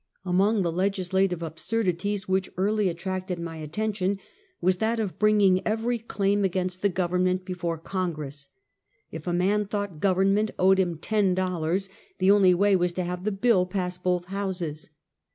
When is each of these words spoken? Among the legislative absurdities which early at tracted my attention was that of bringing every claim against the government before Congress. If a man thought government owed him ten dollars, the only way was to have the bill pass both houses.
Among 0.25 0.63
the 0.63 0.71
legislative 0.71 1.43
absurdities 1.43 2.27
which 2.27 2.49
early 2.57 2.89
at 2.89 2.97
tracted 2.97 3.37
my 3.37 3.57
attention 3.57 4.17
was 4.59 4.77
that 4.77 4.99
of 4.99 5.19
bringing 5.19 5.61
every 5.63 5.99
claim 5.99 6.43
against 6.43 6.81
the 6.81 6.89
government 6.89 7.45
before 7.45 7.77
Congress. 7.77 8.49
If 9.11 9.27
a 9.27 9.31
man 9.31 9.67
thought 9.67 9.99
government 9.99 10.49
owed 10.57 10.79
him 10.79 10.95
ten 10.97 11.35
dollars, 11.35 11.87
the 12.17 12.31
only 12.31 12.55
way 12.55 12.75
was 12.75 12.93
to 12.93 13.03
have 13.03 13.25
the 13.25 13.31
bill 13.31 13.67
pass 13.67 13.99
both 13.99 14.25
houses. 14.25 14.89